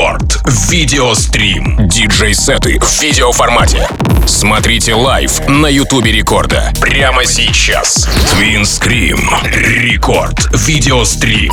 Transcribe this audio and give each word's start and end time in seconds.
Рекорд. 0.00 0.40
Видеострим. 0.70 1.76
Диджей-сеты 1.86 2.78
в 2.80 3.02
видеоформате. 3.02 3.86
Смотрите 4.26 4.94
live 4.94 5.46
на 5.46 5.66
Ютубе 5.66 6.10
Рекорда. 6.10 6.72
Прямо 6.80 7.26
сейчас. 7.26 8.08
Twin 8.32 8.62
Scream. 8.62 9.20
Рекорд. 9.52 10.48
Видеострим. 10.54 11.52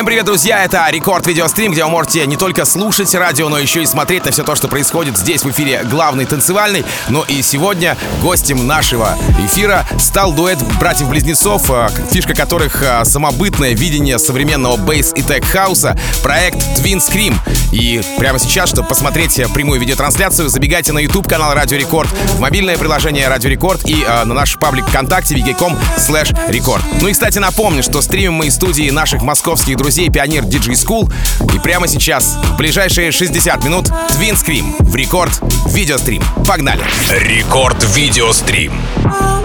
Всем 0.00 0.06
привет, 0.06 0.24
друзья! 0.24 0.64
Это 0.64 0.86
Рекорд 0.88 1.26
Видеострим, 1.26 1.72
где 1.72 1.84
вы 1.84 1.90
можете 1.90 2.24
не 2.24 2.38
только 2.38 2.64
слушать 2.64 3.14
радио, 3.14 3.50
но 3.50 3.58
еще 3.58 3.82
и 3.82 3.86
смотреть 3.86 4.24
на 4.24 4.30
все 4.30 4.44
то, 4.44 4.54
что 4.54 4.66
происходит 4.66 5.18
здесь 5.18 5.42
в 5.42 5.50
эфире 5.50 5.82
главный 5.84 6.24
танцевальный. 6.24 6.86
Но 7.10 7.22
и 7.22 7.42
сегодня 7.42 7.98
гостем 8.22 8.66
нашего 8.66 9.18
эфира 9.44 9.86
стал 9.98 10.32
дуэт 10.32 10.58
братьев-близнецов, 10.78 11.70
э, 11.70 11.88
фишка 12.10 12.32
которых 12.32 12.82
э, 12.82 13.04
самобытное 13.04 13.74
видение 13.74 14.18
современного 14.18 14.78
bass 14.78 15.12
и 15.14 15.22
tech 15.22 15.44
хауса, 15.44 15.94
проект 16.22 16.56
Twin 16.78 16.96
Scream. 16.96 17.34
И 17.70 18.00
прямо 18.16 18.38
сейчас, 18.38 18.70
чтобы 18.70 18.88
посмотреть 18.88 19.38
прямую 19.52 19.80
видеотрансляцию, 19.80 20.48
забегайте 20.48 20.92
на 20.92 20.98
YouTube 21.00 21.28
канал 21.28 21.52
Радио 21.52 21.76
Рекорд, 21.76 22.08
в 22.08 22.40
мобильное 22.40 22.78
приложение 22.78 23.28
Радио 23.28 23.50
Рекорд 23.50 23.86
и 23.86 24.02
э, 24.02 24.24
на 24.24 24.32
наш 24.32 24.58
паблик 24.58 24.86
ВКонтакте 24.86 25.34
vk.com 25.34 25.78
slash 25.98 26.34
рекорд. 26.50 26.82
Ну 27.02 27.08
и, 27.08 27.12
кстати, 27.12 27.38
напомню, 27.38 27.82
что 27.82 28.00
стримим 28.00 28.32
мы 28.32 28.46
из 28.46 28.54
студии 28.54 28.88
наших 28.88 29.20
московских 29.20 29.76
друзей 29.76 29.89
Pioneer 29.90 30.44
DJ 30.44 30.72
School. 30.74 31.12
И 31.54 31.58
прямо 31.58 31.88
сейчас, 31.88 32.36
в 32.44 32.56
ближайшие 32.56 33.12
60 33.12 33.64
минут, 33.64 33.88
Twin 33.88 34.34
Scream 34.34 34.76
в 34.80 34.94
рекорд 34.94 35.40
видеострим. 35.66 36.22
Погнали! 36.46 36.82
Рекорд. 37.10 37.84
Видеострим. 37.94 38.72
I 39.04 39.39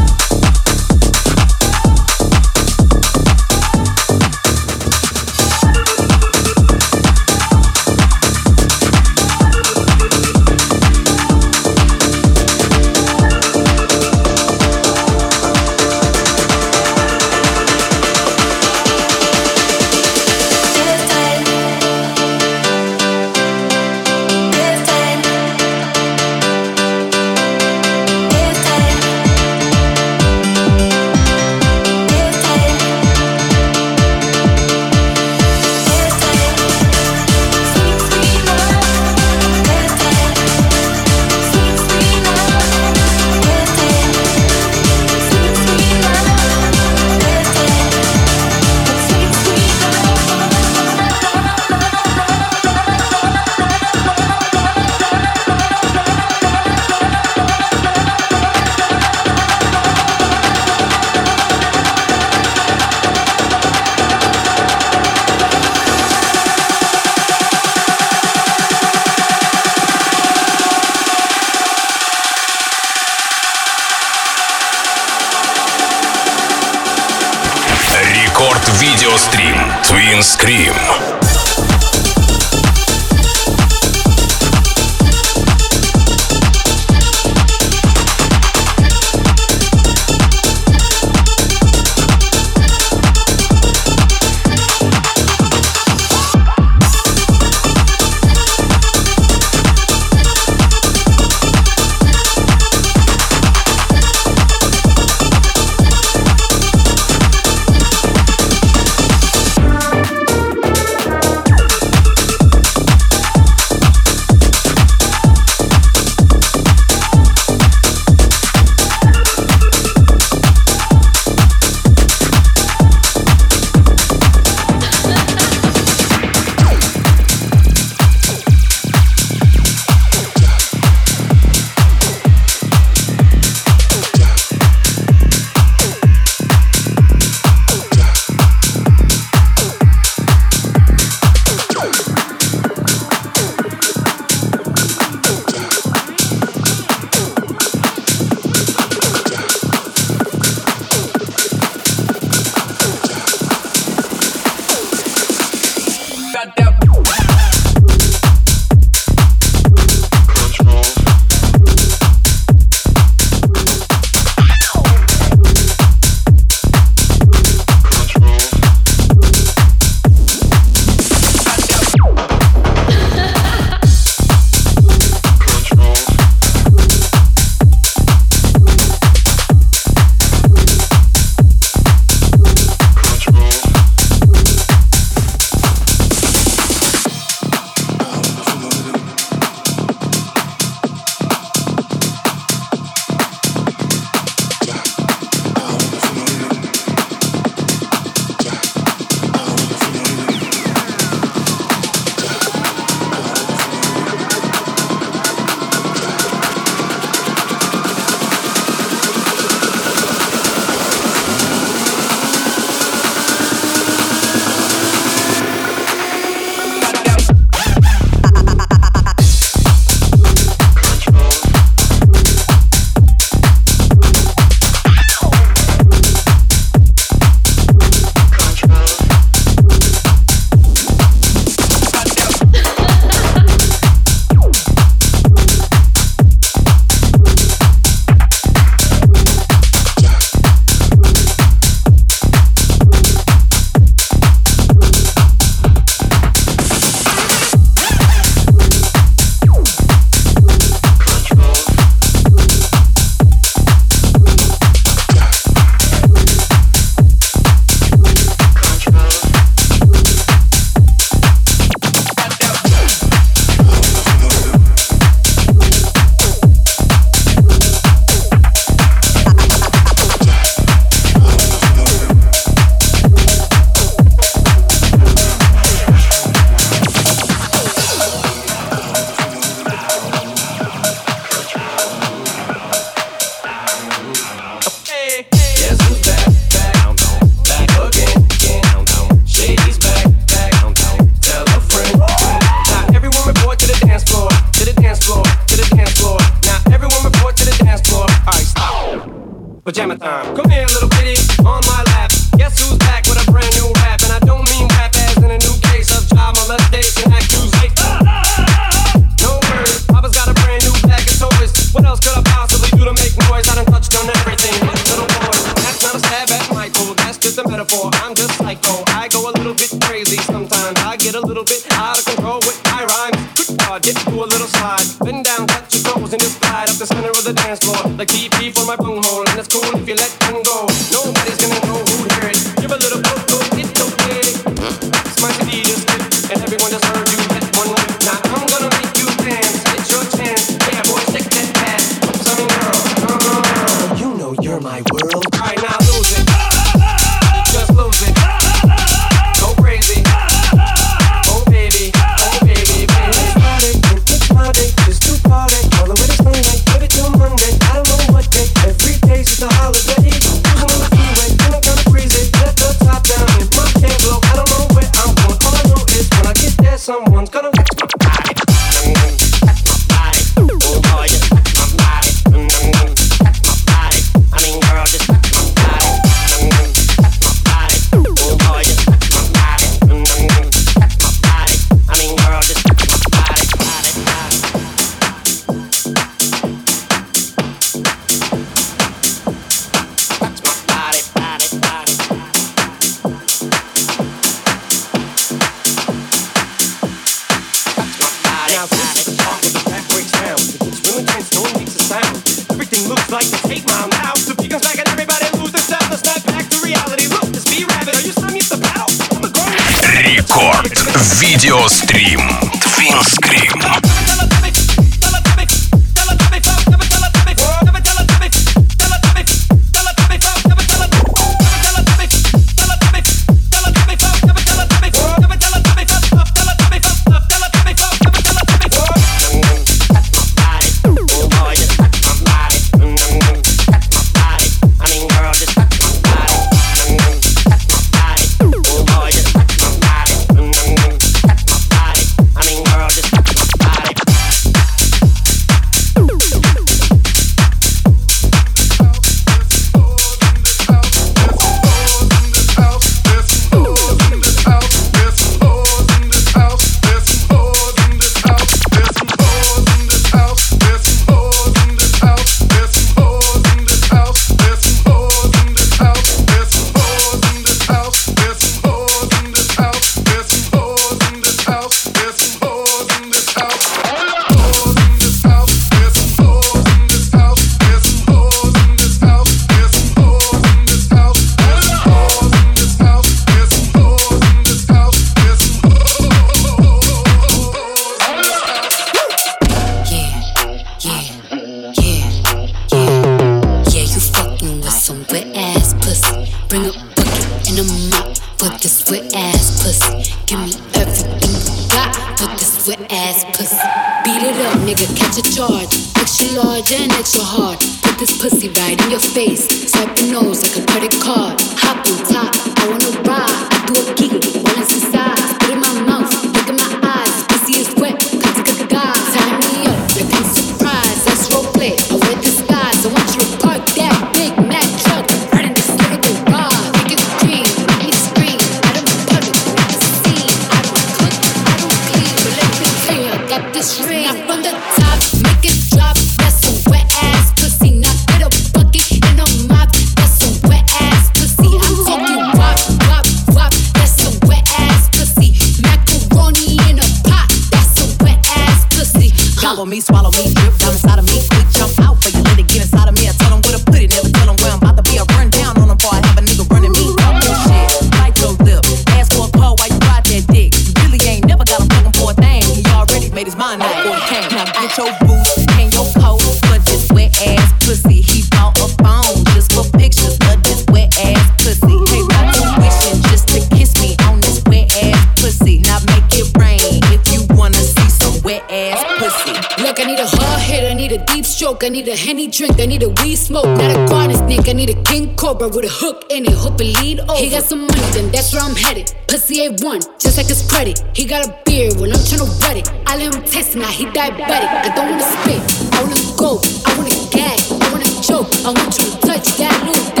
where 588.41 588.49
I'm 588.49 588.55
headed. 588.55 588.93
Pussy 589.07 589.47
A1, 589.47 589.99
just 589.99 590.17
like 590.17 590.27
his 590.27 590.49
credit. 590.49 590.83
He 590.95 591.05
got 591.05 591.25
a 591.25 591.35
beard 591.45 591.79
when 591.79 591.91
I'm 591.91 592.03
trying 592.05 592.25
to 592.25 592.31
wet 592.41 592.57
it. 592.57 592.71
I 592.87 592.97
let 592.97 593.13
him 593.13 593.23
taste 593.23 593.55
now, 593.55 593.67
he 593.67 593.85
diabetic. 593.85 594.47
I 594.47 594.73
don't 594.75 594.89
wanna 594.89 595.03
spit, 595.03 595.41
I 595.73 595.83
wanna 595.83 596.17
go. 596.17 596.41
I 596.65 596.77
wanna 596.77 597.09
gag, 597.11 597.39
I 597.61 597.71
wanna 597.71 598.01
choke. 598.01 598.29
I 598.45 598.51
want 598.51 598.77
you 598.79 598.91
to 598.91 598.97
touch 599.01 599.37
that 599.37 599.63
new. 599.65 600.00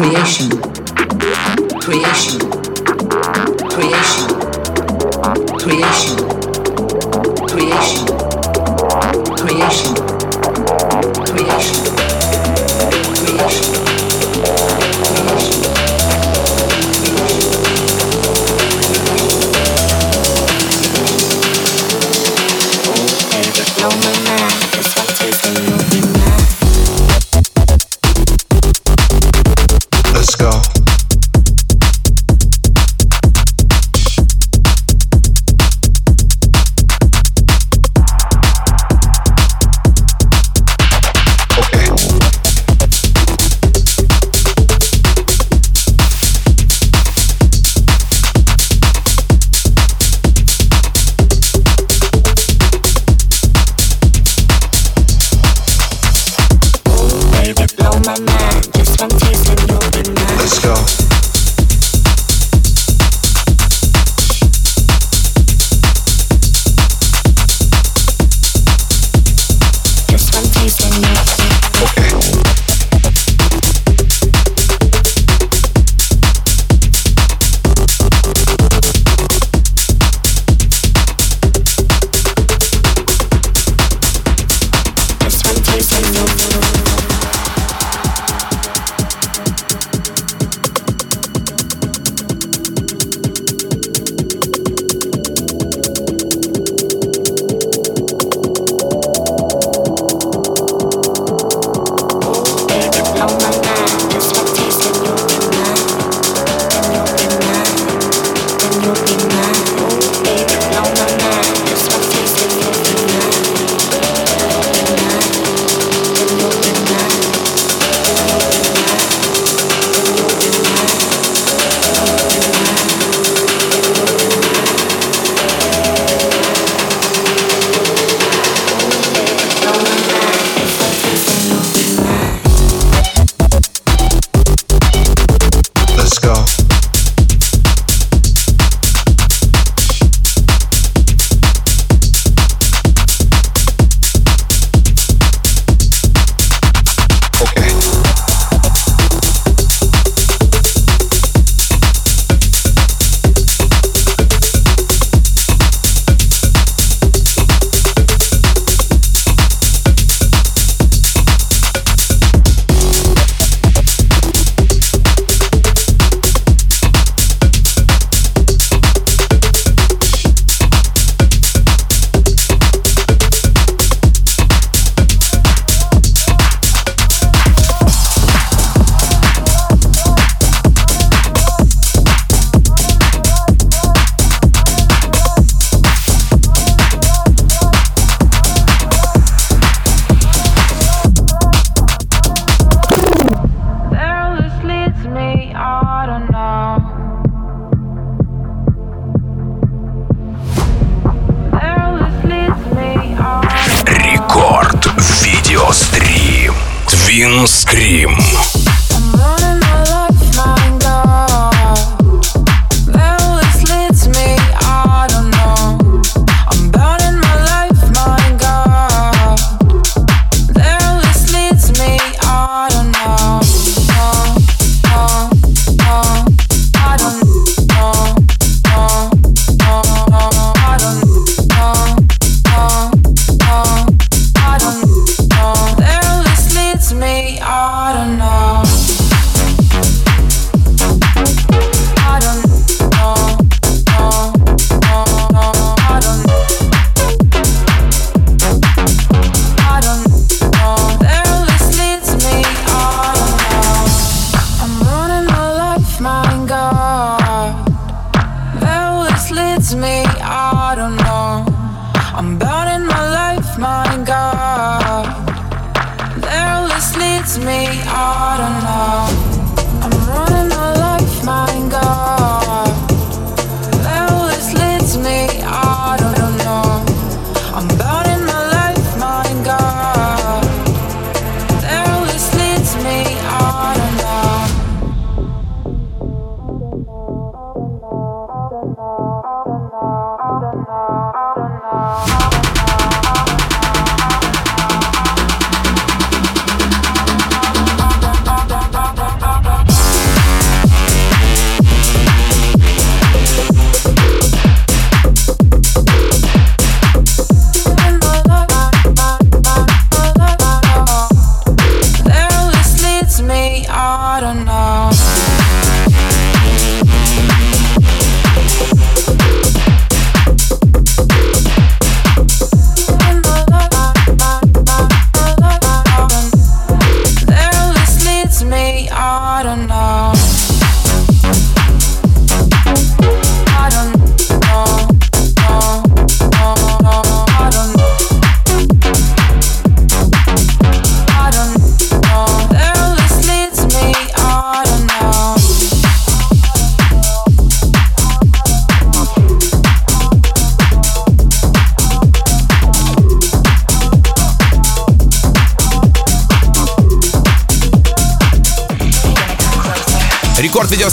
creation, 0.00 0.48
creation, 1.78 2.40
creation, 3.68 4.28
creation, 5.58 6.16
creation. 7.46 8.09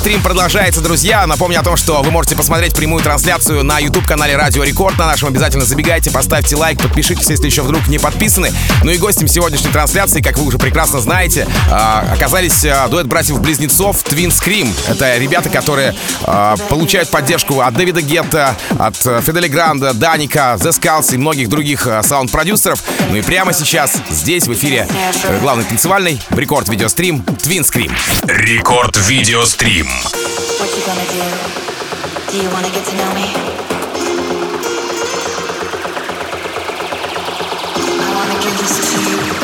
Видеострим 0.08 0.24
продолжается, 0.24 0.80
друзья. 0.80 1.28
Напомню 1.28 1.60
о 1.60 1.63
том, 1.63 1.76
что 1.76 2.02
вы 2.02 2.12
можете 2.12 2.38
посмотреть 2.38 2.74
прямую 2.74 3.04
трансляцию 3.04 3.65
на 3.65 3.78
YouTube-канале 3.78 4.38
Радио 4.38 4.63
Рекорд. 4.63 4.98
На 4.98 5.06
нашем 5.06 5.28
обязательно 5.28 5.65
забегайте, 5.65 6.12
поставьте 6.12 6.56
лайк, 6.56 6.82
подпишитесь, 6.82 7.30
если 7.30 7.48
еще 7.48 7.62
вдруг 7.62 7.89
не 7.89 8.00
подписаны. 8.00 8.54
Ну 8.84 8.91
и 8.91 8.98
гостем 8.98 9.28
сегодняшней 9.28 9.70
трансляции, 9.70 10.22
как 10.22 10.38
вы 10.38 10.46
уже 10.46 10.60
прекрасно 10.60 11.02
знаете, 11.02 11.46
а, 11.70 12.08
оказались 12.13 12.63
а, 12.63 12.88
дуэт 12.88 13.06
братьев-близнецов 13.08 14.02
Twin 14.06 14.30
Scream. 14.30 14.74
Это 14.88 15.17
ребята, 15.17 15.50
которые 15.50 15.93
а, 16.24 16.56
получают 16.70 17.10
поддержку 17.10 17.60
от 17.60 17.74
Дэвида 17.74 18.02
Гетта, 18.02 18.56
от 18.80 18.96
Фидели 18.96 19.50
Гранда, 19.50 19.93
Даника, 19.93 20.56
The 20.58 20.70
Skulls 20.70 21.15
и 21.15 21.17
многих 21.17 21.50
других 21.50 21.86
саунд-продюсеров. 22.04 22.82
Ну 23.10 23.17
и 23.17 23.22
прямо 23.22 23.52
сейчас 23.52 23.98
здесь 24.10 24.48
в 24.48 24.54
эфире 24.54 24.88
э, 25.26 25.39
главный 25.41 25.65
танцевальный 25.65 26.17
рекорд 26.30 26.70
видеострим 26.70 27.26
Twin 27.43 27.63
Scream. 27.70 27.91
Рекорд 28.24 28.96
видеострим. 28.96 29.88
Dream. 29.88 29.96
What 29.97 30.69
you 30.77 30.86
gonna 30.86 31.07
do? 31.10 31.25
Do 32.31 32.38
you 32.39 32.49
wanna 32.51 32.69
get 32.69 32.86
to 32.86 32.95
know 32.97 33.13
me? 33.15 33.33
I 37.99 38.13
wanna 38.13 38.39
give 38.43 38.57
this 38.60 38.93
to 38.93 39.31
you. 39.31 39.37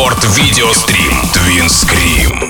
Рекорд 0.00 0.24
Видеострим 0.34 1.12
Твин 1.34 1.68
Скрим. 1.68 2.49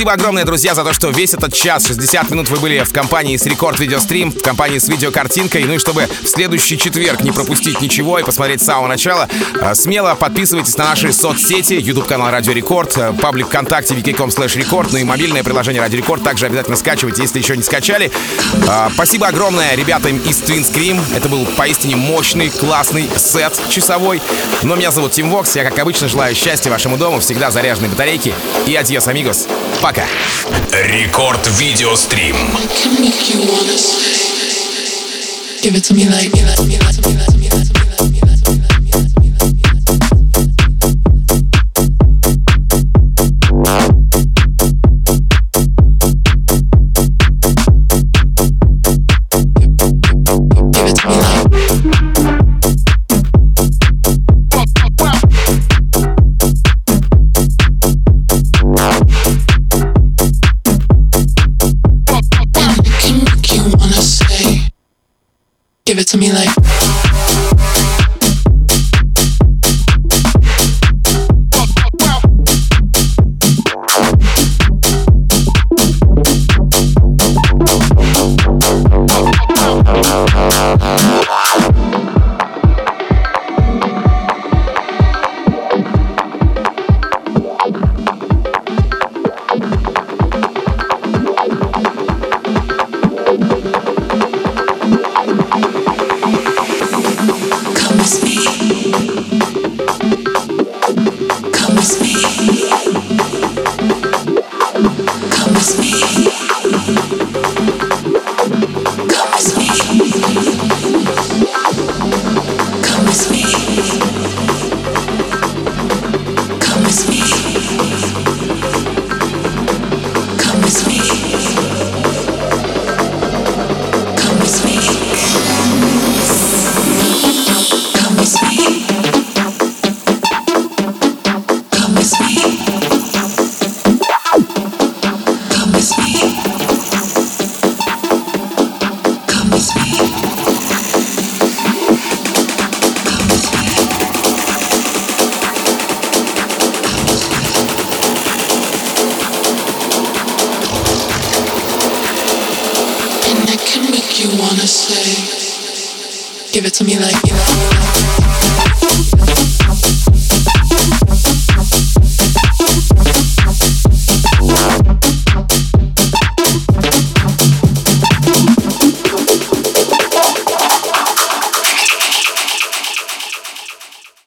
Спасибо 0.00 0.14
огромное, 0.14 0.46
друзья, 0.46 0.74
за 0.74 0.82
то, 0.82 0.94
что 0.94 1.10
весь 1.10 1.34
этот 1.34 1.52
час, 1.52 1.86
60 1.86 2.30
минут 2.30 2.48
вы 2.48 2.58
были 2.58 2.82
в 2.84 2.90
компании 2.90 3.36
с 3.36 3.44
Рекорд 3.44 3.78
Видеострим, 3.78 4.32
в 4.32 4.40
компании 4.40 4.78
с 4.78 4.88
видеокартинкой. 4.88 5.64
Ну 5.64 5.74
и 5.74 5.78
чтобы 5.78 6.08
в 6.22 6.26
следующий 6.26 6.78
четверг 6.78 7.20
не 7.20 7.32
пропустить 7.32 7.82
ничего 7.82 8.18
и 8.18 8.22
посмотреть 8.22 8.62
с 8.62 8.64
самого 8.64 8.86
начала, 8.86 9.28
э, 9.60 9.74
смело 9.74 10.14
подписывайтесь 10.14 10.74
на 10.78 10.84
наши 10.86 11.12
соцсети, 11.12 11.74
YouTube 11.74 12.06
канал 12.06 12.30
Радио 12.30 12.54
Рекорд, 12.54 12.96
э, 12.96 13.12
паблик 13.12 13.48
ВКонтакте, 13.48 13.94
vk.com 13.94 14.30
slash 14.30 14.56
рекорд, 14.56 14.90
ну 14.90 14.96
и 14.96 15.04
мобильное 15.04 15.44
приложение 15.44 15.82
Радио 15.82 15.98
Рекорд 15.98 16.22
также 16.22 16.46
обязательно 16.46 16.78
скачивайте, 16.78 17.20
если 17.20 17.38
еще 17.38 17.54
не 17.54 17.62
скачали. 17.62 18.10
Э, 18.66 18.88
спасибо 18.94 19.26
огромное 19.26 19.74
ребятам 19.74 20.16
из 20.16 20.40
Twin 20.40 20.62
Scream. 20.62 20.98
Это 21.14 21.28
был 21.28 21.44
поистине 21.58 21.96
мощный, 21.96 22.48
классный 22.48 23.06
сет 23.18 23.52
часовой. 23.68 24.22
Но 24.62 24.76
меня 24.76 24.92
зовут 24.92 25.12
Тим 25.12 25.28
Вокс. 25.28 25.54
Я, 25.56 25.64
как 25.64 25.78
обычно, 25.78 26.08
желаю 26.08 26.34
счастья 26.34 26.70
вашему 26.70 26.96
дому, 26.96 27.20
всегда 27.20 27.50
заряженной 27.50 27.90
батарейки. 27.90 28.32
И 28.66 28.74
адьос, 28.74 29.06
амигос. 29.06 29.46
Пока 29.82 29.89
собака. 29.90 30.08
Рекорд 30.72 31.46
видеострим. 31.58 32.36
Give 35.62 35.76
it 35.76 35.84
to 35.84 35.94
me 35.94 36.08
like, 36.08 36.32
give 36.32 36.48
it 36.48 36.56
to 36.56 36.64
me 36.64 36.78
like, 36.78 36.96
give 37.02 37.20
it 37.20 37.26
to 37.26 37.36
me 37.36 37.36
like. 37.36 37.39
Give 65.90 65.98
it 65.98 66.06
to 66.06 66.18
me 66.18 66.30
like. 66.32 66.79